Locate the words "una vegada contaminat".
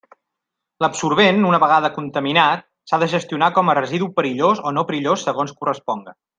1.49-2.65